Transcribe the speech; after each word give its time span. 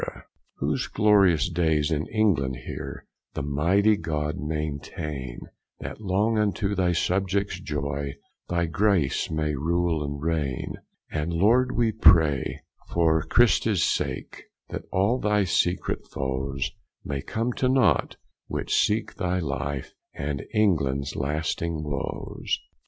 Whose 0.55 0.87
glorious 0.87 1.47
daies 1.47 1.91
in 1.91 2.07
England 2.07 2.55
heere 2.65 3.05
The 3.35 3.43
mighty 3.43 3.97
God 3.97 4.35
maintaine, 4.39 5.41
That 5.79 6.01
long 6.01 6.39
unto 6.39 6.73
thy 6.73 6.91
subjects 6.93 7.59
joye 7.59 8.15
Thy 8.49 8.65
Grace 8.65 9.29
may 9.29 9.53
rule 9.53 10.03
and 10.03 10.19
raigne. 10.19 10.73
And, 11.11 11.31
Lord, 11.31 11.73
we 11.73 11.91
pray, 11.91 12.63
for 12.87 13.21
Christes 13.21 13.83
sake, 13.83 14.45
That 14.69 14.85
all 14.91 15.19
thy 15.19 15.43
secret 15.43 16.07
foes 16.07 16.71
May 17.05 17.21
come 17.21 17.53
to 17.53 17.69
naught, 17.69 18.15
which 18.47 18.73
seeke 18.73 19.13
thy 19.13 19.37
life 19.37 19.93
And 20.15 20.43
Englands 20.51 21.15
lasting 21.15 21.83
woes. 21.83 22.59